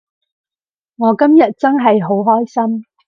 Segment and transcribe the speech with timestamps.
[0.97, 2.85] 我今日真係好開心